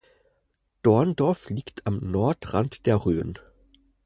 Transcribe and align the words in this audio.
Dorndorf 0.81 1.51
liegt 1.51 1.85
am 1.85 1.99
Nordrand 1.99 2.87
der 2.87 3.05
Rhön. 3.05 3.37